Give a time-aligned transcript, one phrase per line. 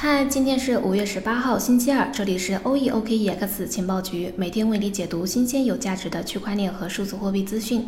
[0.00, 7.84] 嗨，今天是五月十八号，星期二，这里是 OEOKEX 情报局，每天为你解读新鲜有价值的区块链和数字货币资讯。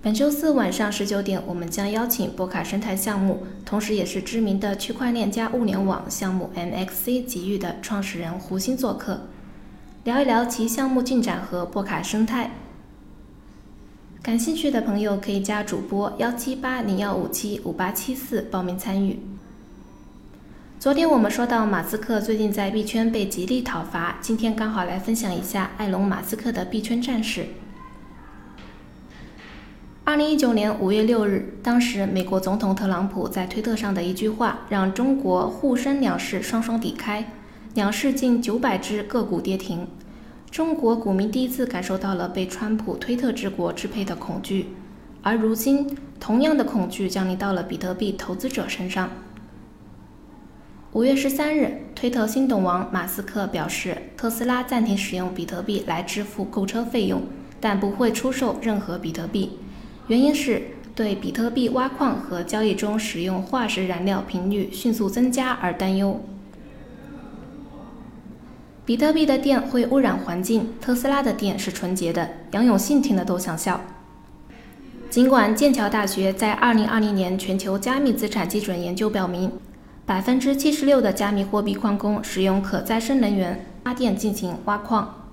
[0.00, 9.26] 本周四晚上十九点，我们将邀请波卡生态项目，同时也是知名的区块链加物联网项目 MXC 极域的创始人胡鑫做客，
[10.04, 12.52] 聊一聊其项目进展和波卡生态。
[14.22, 19.18] 感兴趣的朋友可以加主播幺七八零幺五七五八七四报名参与。
[20.84, 27.46] 昨天我们说到马斯克最近在币圈被极力讨伐，今天刚好来分享一下埃隆·马斯克的币圈战事。
[30.04, 37.32] 二零一九年五月六日，当时美国总统特朗普在推特上的一句话，让中国沪深两市双双低开，
[37.72, 39.88] 两市近九百只个股跌停，
[40.50, 44.66] 中国股民第一次感受到了被川普推特之国支配的恐惧，
[45.22, 49.08] 而如今，同样的恐惧降临到了比特币投资者身上。
[50.94, 57.20] 五月十三日，推特新董王马斯克表示，特斯拉暂停使用比特币来支付购车费用，
[57.60, 59.58] 但不会出售任何比特币。
[60.06, 60.62] 原因是
[60.94, 66.24] 对比特币挖矿和交易中使用化石燃料频率迅速增加而担忧。
[68.86, 72.30] 比特币的电会污染环境，特斯拉的电是纯洁的。
[72.52, 73.80] 杨永信听了都想笑。
[75.10, 79.50] 尽管剑桥大学在二零二零年全球加密资产基准研究表明。
[80.06, 85.30] 百分之七十六的加密货币矿工使用可再生能源发电进行挖矿。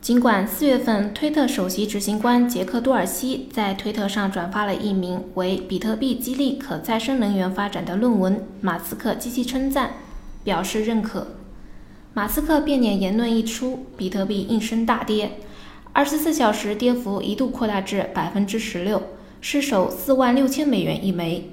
[0.00, 9.92] 尽管四月份，推特首席执行官杰克多尔西在推特上转发了一名为“比特币激励可再生能源发展”的论文，马斯克积极称赞，
[10.42, 11.26] 表示认可。
[12.14, 15.32] 马斯克变脸言论一出，比特币应声大跌，
[15.92, 19.02] 二十四小时跌幅一度扩大至百分之十六，
[19.42, 21.50] 失守四万六千美元一枚。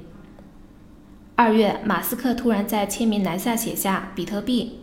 [1.44, 4.82] 二月，马斯克突然在签名栏下写下“比特币”。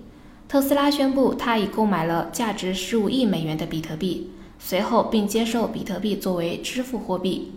[0.49, 7.53] 特斯拉宣布他已购买了价值十五亿美元的比特币，随后并接受比特币作为支付货币。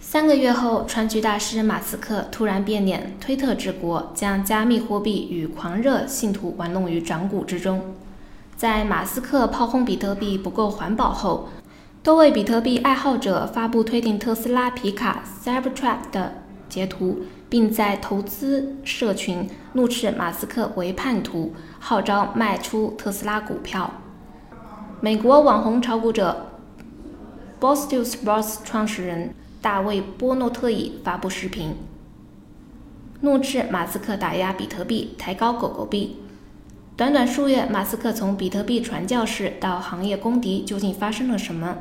[0.00, 7.94] 三个月后，川剧大师马斯克突然变脸，推特治国，将加密货币与狂热信徒玩弄于掌骨之中。
[8.56, 11.50] 在马斯克炮轰比特币不够环保后，
[12.02, 16.39] 多位比特币爱好者发布推定特斯拉皮卡 Cybertruck 的。
[16.70, 17.18] 截图，
[17.50, 23.90] 并在投资社群怒斥马斯克为叛徒，号召卖出特斯拉股票。
[25.02, 26.46] 美国网红炒股者
[27.58, 31.74] b o s t o Sports 创始人大卫波诺特伊发布视频，
[33.20, 36.16] 怒斥马斯克打压比特币，抬高狗狗币。
[36.96, 41.78] 短短数月，马斯克从比特币传教士到行业公敌，究竟发生了什么？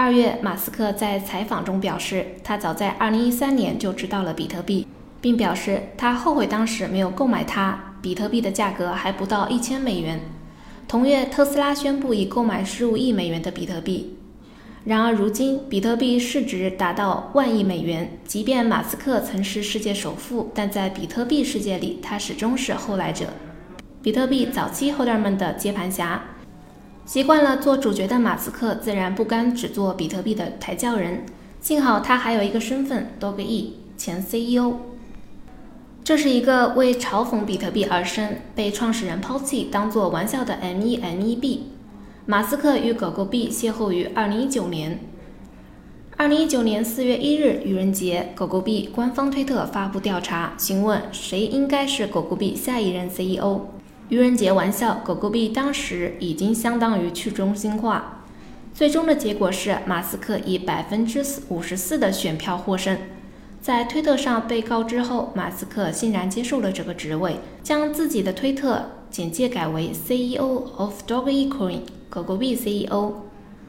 [0.00, 4.86] 二月，马斯克在采访中表示，他早在2013年就知道了比特币，
[5.20, 7.96] 并表示他后悔当时没有购买它。
[8.00, 10.20] 比特币的价格还不到一千美元。
[10.86, 14.16] 同月，特斯拉宣布已购买15亿美元的比特币。
[14.84, 18.20] 然而，如今比特币市值达到万亿美元。
[18.24, 23.26] 即便马斯克曾是世界首富，但在比特币世界里，他始终是后来者。
[24.00, 26.22] 比特币早期后代们的接盘侠。
[27.08, 31.24] 习惯了做主角的马斯克自然不甘只做比特币的抬轿人，
[31.58, 34.74] 幸好他还有一个身份，Dog E 前 CEO。
[36.04, 41.68] 这是一个为嘲讽比特币而生、被创始人抛弃当做玩笑的 M1 币。
[42.26, 44.98] 马斯克与狗狗币邂逅于2019年。
[46.18, 53.60] 2019年4月1日愚人节，狗狗币官方推特发布调查，询问谁应该是狗狗币下一任 CEO。
[54.08, 58.22] 愚人节玩笑，狗狗币当时已经相当于去中心化。
[58.72, 62.96] 最终的结果是，马斯克以百分之五十四的选票获胜。
[63.60, 73.12] 在推特上被告知后，马斯克欣然接受了这个职位，将自己的推特简介改为 CEO of Dogecoin，狗狗币 CEO。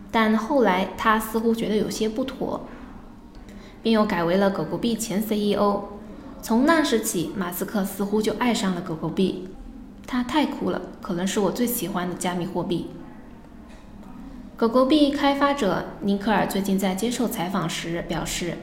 [0.10, 2.66] 但后来他似乎觉得有些不妥，
[3.84, 5.82] 并又改为了狗狗币前 CEO。
[6.42, 9.50] 从那时起，马斯克似乎就爱上了狗狗币。
[10.12, 12.90] 它太酷了，可能是我最喜欢的加密货币。
[14.58, 18.58] 狗狗币开发者尼克尔最近在接受采访时表示，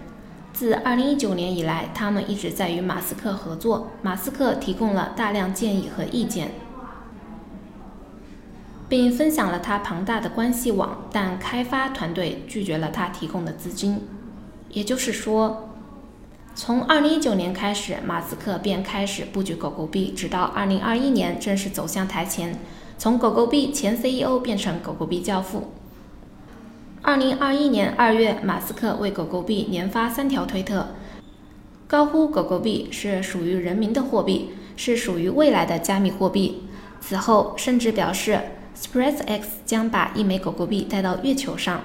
[0.53, 3.93] 自2019年以来，他们一直在与马斯克合作。
[4.03, 6.51] 马斯克提供了大量建议和意见，
[8.89, 14.01] 并分享了他庞大的关系网，但开发团队拒绝了他提供的资金。
[14.71, 15.69] 也就是说。
[16.57, 22.59] 从二零一九年开始，马斯克便开始布局狗狗币，直到二零二一年正式走向台前，
[22.97, 25.71] 从狗狗币前 CEO 变成狗狗币教父。
[27.03, 30.87] 二零二一年二月，马斯克为狗狗币连发三条推特，
[31.87, 36.63] 高呼狗狗币是属于人民的货币，是属于未来的加密货币。
[37.03, 38.41] 此后，甚至表示
[38.75, 41.83] SpaceX 将把一枚狗狗币带到月球上。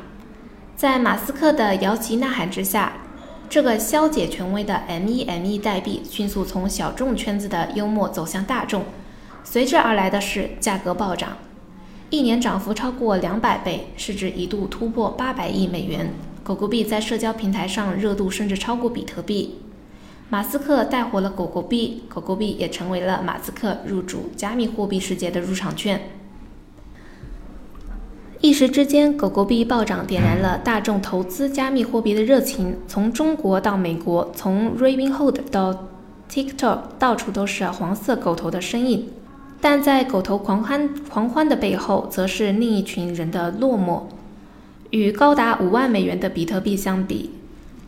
[0.78, 2.94] 在马斯克的摇旗呐喊之下，
[3.52, 8.86] 这个消解权威的 MEME 代币迅速从小众圈子的幽默走向大众，
[9.44, 11.38] 随之而来的是价格暴涨，
[12.10, 16.14] 一年涨幅超过两百倍，市值一度突破八百亿美元。
[16.46, 19.60] 狗狗币在社交平台上热度甚至超过比特币。
[20.30, 26.00] 马斯克带火了狗狗币，狗狗币也成为了马斯克入主加密货币世界的入场券。
[28.42, 32.76] 一时之间，狗狗币暴涨，点燃了大众投资加密货币的热情。
[32.88, 35.90] 从中国到美国，从 Robinhood 到
[36.28, 39.10] TikTok，到处都是黄色狗头的身影。
[39.62, 44.06] 但在狗头狂欢狂欢的背后，则是另一群人的落寞。
[44.90, 47.30] 与高达五万美元的比特币相比，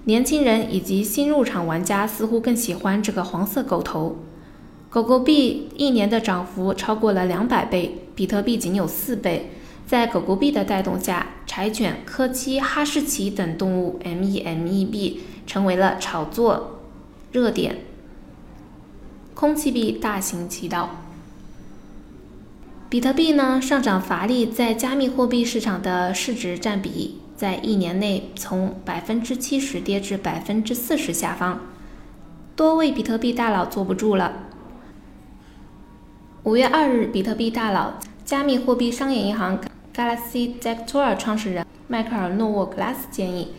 [0.04, 4.18] 年轻人以及新入场玩家似乎更喜欢这个黄色狗头。
[4.92, 9.50] 狗狗币一年的涨幅超过了两百倍，比特币仅有四倍。
[9.85, 16.80] 在狗狗币的带动下，柴犬、柯基、哈士奇等动物 MEME 币成为了炒作
[17.31, 17.77] 热点。
[19.35, 21.01] 空气币大行其道。
[22.89, 31.59] 比特币呢上涨乏力，在加密货币市场的市值占比在一年内从百分之七十跌至百分之四十下方，
[32.56, 34.33] 多位比特币大佬坐不住了。
[36.44, 37.94] 五月二日，比特币大佬、
[38.24, 39.59] 加密货币商业银行。
[39.95, 43.50] Galaxy Dector 创始人迈克尔·诺沃格拉斯建议，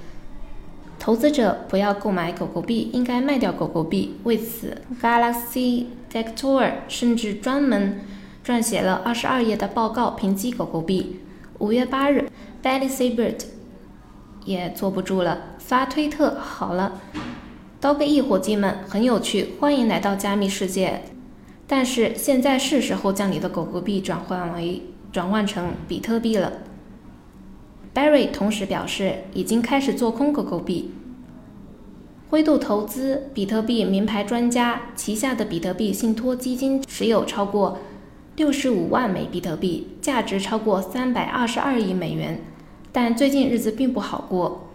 [0.99, 4.17] 投资者不要购买狗狗币，应该卖掉狗狗币。
[4.25, 8.01] 为此，Galaxy Dector 甚至专门
[8.45, 11.21] 撰写了二十二页的报告评级狗狗币。
[11.59, 12.29] 五月八日
[12.61, 13.33] ，Billy Saber
[14.45, 17.01] 也坐不住了，发推特：“好了
[17.81, 21.03] ，Dog E 伙计们，很有趣，欢迎来到加密世界。
[21.69, 24.83] 但是现在是时候将你的狗狗币转换为。”
[25.15, 26.55] 转换成比特币了。
[27.95, 30.91] Barry 同时表示，已经开始做空狗狗币。
[32.29, 37.79] 灰度投资比特币名牌专家旗下的比特币信托基金持有超过
[38.35, 42.41] 六十五万枚比特币，价值超过三百二十二亿美元。
[42.91, 44.67] 但最近日子并不好过。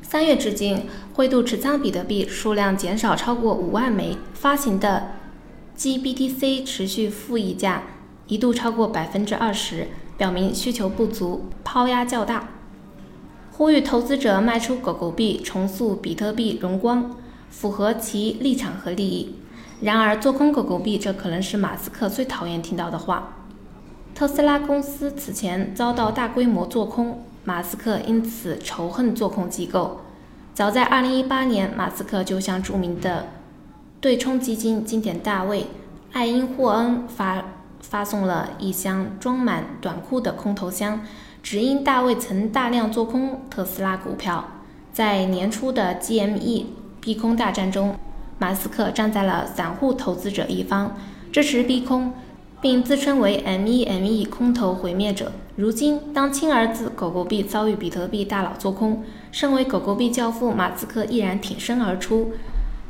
[0.00, 0.84] 三月至今，
[1.14, 5.08] 灰度持仓比特币数量减少超过五万枚，发行的
[5.76, 7.82] GBTC 持续负溢价。
[8.28, 12.50] 一度超过百分之二十，表明需求不足，抛压较大。
[13.50, 17.16] 呼吁投资者卖出狗狗币，重塑比特币荣光，
[17.50, 19.34] 符合其立场和利益。
[19.80, 23.36] 然而，做空狗狗币，这可能是马斯克最讨厌听到的话。
[24.14, 30.00] 特斯拉公司此前遭到大规模做空，马斯克因此仇恨做空机构。
[30.52, 33.28] 早在2018年，马斯克就向著名的
[34.00, 35.68] 对冲基金经典大卫
[36.12, 37.44] 艾因霍恩发。
[37.88, 41.00] 发送了一箱装满短裤的空投箱，
[41.42, 44.44] 只因大卫曾大量做空特斯拉股票。
[44.92, 46.66] 在年初的 GME
[47.00, 47.96] 逼空大战中，
[48.38, 50.96] 马斯克站在了散户投资者一方，
[51.32, 52.12] 支持逼空，
[52.60, 55.32] 并自称为 MEME 空头毁灭者。
[55.56, 59.02] 如今，当亲儿子狗狗币遭遇比特币大佬做空，
[59.32, 62.32] 身为狗狗币教父马斯克毅然挺身而出，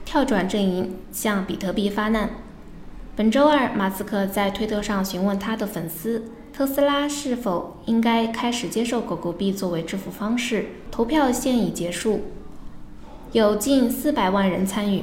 [0.04, 2.30] 跳转阵营向比特币发难。
[3.18, 10.66] 本周二，马斯克在推特上询问他的粉丝，特斯拉是否应该开始接受狗狗币作为支付方式。
[10.88, 12.26] 投票现已结束，
[13.32, 15.02] 有近四百万人参与，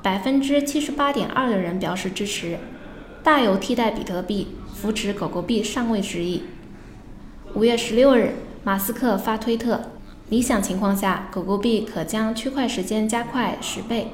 [0.00, 2.56] 百分之七十八点二的人表示支持，
[3.24, 6.44] 大有替代比特币、扶持狗狗币上位之意。
[7.54, 9.80] 五月十六日，马斯克发推特：
[10.28, 14.12] 理想情况下，狗狗币可将区块时间加快十倍，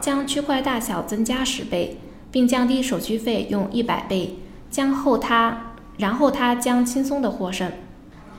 [0.00, 1.98] 将区块大小增加十倍。
[2.30, 4.36] 并降低手续费用一百倍，
[4.70, 7.70] 将后他，然后他将轻松的获胜。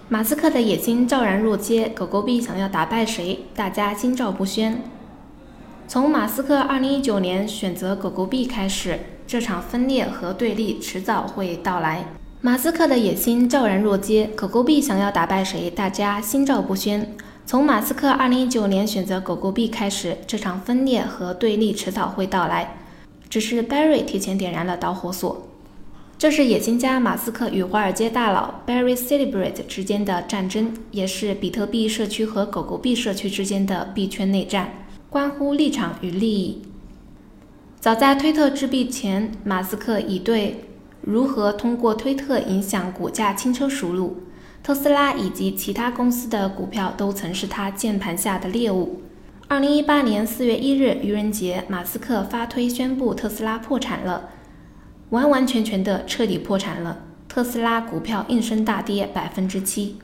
[0.10, 4.82] 马斯克的野心昭然若揭，狗狗币想要打败谁，大家心照不宣。
[5.88, 12.06] 从马斯克2019年选择狗狗币开始，这场分裂和对立迟早会到来。
[12.42, 17.16] 马斯克的野心昭然若揭，狗狗币想要打败谁，大家心照不宣。
[17.46, 22.78] 从马斯克2019年选择狗狗币开始，这场分裂和对立迟早会到来。
[23.32, 25.48] 只是 Barry 提前点燃了导火索，
[26.18, 36.62] 这是野心家马斯克与华尔街大佬 Barry Celebrate 之间的战争，也是比特币社区和狗狗币社区之间的币圈内战，关乎立场与利益。
[37.80, 40.66] 早在推特制币前，马斯克已对
[41.00, 44.24] 如何通过推特影响股价轻车熟路，
[44.62, 49.01] 特斯拉以及其他公司的股票都曾是他键盘下的猎物。
[49.52, 54.30] 二零一八年四月一日愚人节，马斯克发推宣布特斯拉破产了，
[55.10, 57.00] 完完全全的彻底破产了。
[57.28, 59.98] 特斯拉股票应声大跌百分之七。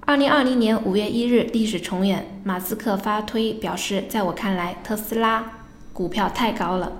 [0.00, 5.50] 二零二零年五月一日，历史重演，马斯克发推表示，在我看来，特斯拉
[5.94, 6.92] 股票太高了。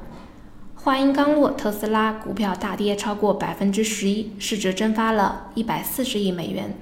[0.75, 6.75] 话音刚落，特斯拉股票大跌超过百分之十一，市值蒸发了一百四十亿美元。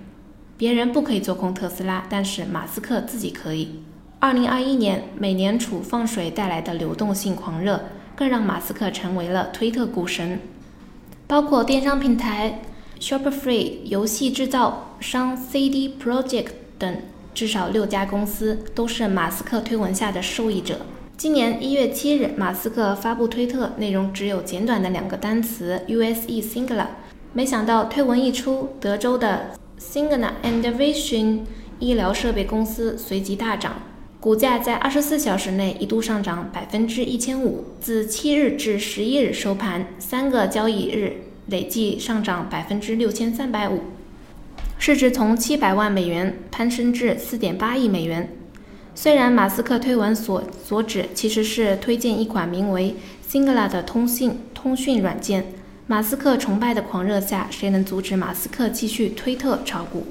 [0.57, 3.81] 别人不可以做空特斯拉，但是马斯克自己可以。
[4.19, 7.85] 二零二一年，美联储放水带来的流动性狂热，
[8.17, 10.41] 更让马斯克成为了推特股神。
[11.27, 12.63] 包括电商平台
[12.99, 16.97] Shopify、游戏制造商 CD Projekt 等，
[17.35, 20.81] 至少六家公司都是马斯克推文下的受益者。
[21.19, 26.87] 今年一月七日，马斯克发布推特，内容只有简短的两个单词 “USE Singular”。
[27.35, 31.41] 没想到推文一出，德州的 Cigna and Vision
[31.79, 33.75] 医疗设备公司随即大涨。
[34.27, 43.83] 股价在二十四小时内一度上涨百分之一千五，自七日至十一日收盘，三个交易日累计上涨百分之六千三百五，
[44.81, 48.29] 市值从七百万美元攀升至四点八亿美元。
[48.97, 52.97] 虽然马斯克推文所所指其实是推荐一款名为
[53.31, 55.53] Singular 的通信通讯软件，
[55.87, 60.09] 马斯克崇拜的狂热下，谁能阻止马斯克继续推特炒股？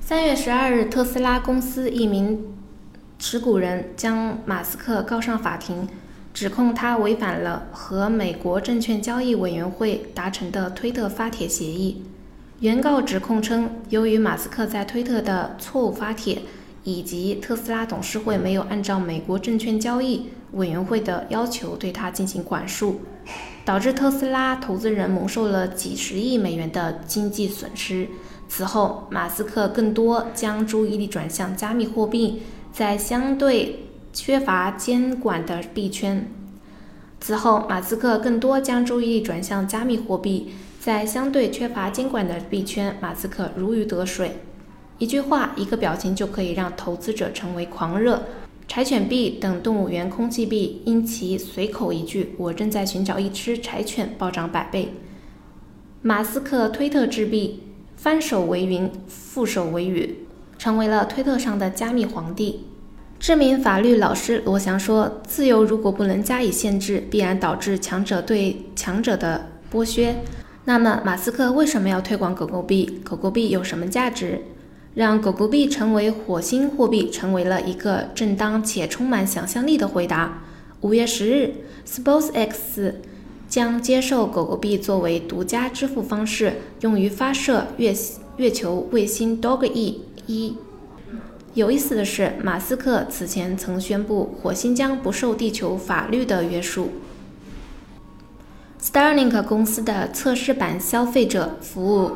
[0.00, 2.42] 三月十二日，特斯拉公司一名。
[3.18, 5.88] 持股人将马斯克告上法庭，
[6.34, 12.02] 指控他违反了和美国证券交易委员会达成的推特发帖协议。
[12.60, 16.42] 原告指控称，由于马斯克在推特的错误发帖，
[16.82, 23.00] 以及特斯拉董事会没有按照美国证券交易委员会的要求对他进行管束，
[23.64, 28.08] 导致特斯拉投资人蒙受了几十亿美元的经济损失。
[28.48, 32.42] 此后，马斯克更多将注意力转向加密货币。
[32.74, 36.28] 在相对缺乏监管的币圈，
[37.20, 40.48] 此后，马斯克更多将注意力转向加密货币。
[40.80, 44.38] 在相对缺乏监管的币圈，马斯克如鱼得水。
[44.98, 48.24] 一句话，一个表情就可以让投资者成为狂热。
[48.66, 54.94] 柴犬币等动物园空气币因其随口一句“我正在寻找一只柴犬”暴涨百倍。
[56.02, 57.62] 马斯克推特制币，
[57.96, 60.23] 翻手为云，覆手为雨。
[60.64, 62.60] 成为了推特上的加密皇帝。
[63.20, 70.16] 知名法律老师罗翔说：“自由如果不能加以限制，必然导致强者对强者的剥削。”
[70.64, 73.02] 那么，马斯克为什么要推广狗狗币？
[73.04, 74.40] 狗狗币有什么价值？
[74.94, 80.44] 让狗狗币成为火星货币，成为了一个正当且充满想象力的回答。
[80.80, 81.52] 五月十日
[81.86, 82.94] ，SpaceX
[83.50, 87.94] 将接受狗狗币作为独家支付方式，用于发射月
[88.38, 90.00] 月球卫星 Dog-E。
[90.26, 90.56] 一
[91.52, 96.92] 有意思的是，马斯克此前曾宣布，火星将不受地球法律的约束。
[98.82, 102.12] Starlink 公司的测试版消费者服务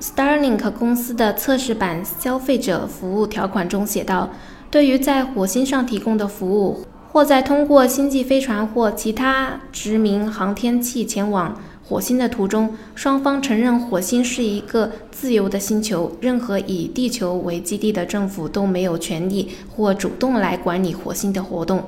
[0.00, 4.30] ，Starlink 公司的测试版消费者服务条款中写道：
[4.70, 11.58] 对于在火星上提供的服务，或在通过星际飞船或其他殖民航天器前往。
[11.88, 21.84] 火星的途中，双方承认火星是一个自由的星球，任何以地球为基地的政府都没有权利或主动来管理火星的活动。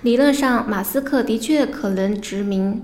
[0.00, 2.80] 理论上，马斯克的确可能殖民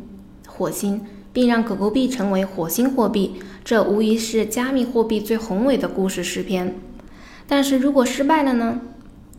[0.47, 1.01] 火星，
[1.33, 6.75] 并让狗狗币成为火星货币，这无疑是加密货币最宏伟的故事诗篇。
[7.47, 8.81] 但是如果失败了呢？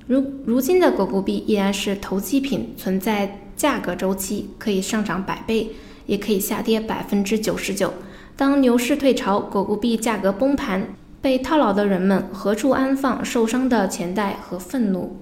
[0.07, 5.69] 如如今的狗狗币依然是投机品，存在价格周期，可以上涨百倍。
[6.05, 7.93] 也可以下跌百分之九十九。
[8.35, 10.87] 当牛市退潮，狗狗币价格崩盘，
[11.21, 15.17] 被套牢的人们何处安放受伤的钱袋和愤怒？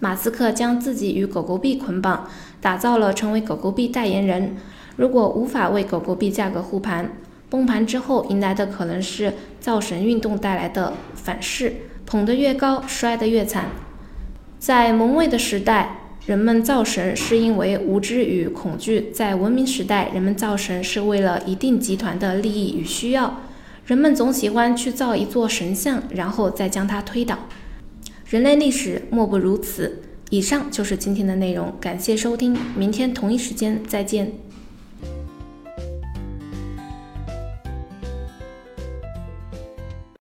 [0.00, 2.28] 马斯克将自己与狗狗币捆绑，
[2.60, 4.56] 打造了成为狗狗币代言人。
[4.96, 7.12] 如果无法为狗狗币价格护盘，
[7.48, 13.66] 崩盘之后迎来的可能是造神运动带来的反噬，捧得越高，摔得越惨。
[14.58, 16.00] 在蒙昧的时代。
[16.28, 23.40] 人们造神是因为无知与恐惧，在文明时代，人们造神是为了一定集团的利益与需要。
[23.86, 27.38] 人们总喜欢去造一座神像，然后再将它推倒。
[28.26, 30.02] 人类历史莫不如此。
[30.28, 34.30] 以上就是今天的内容，感谢收听，明天同一时间再见。